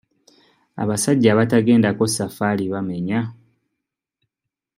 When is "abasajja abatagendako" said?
0.81-2.03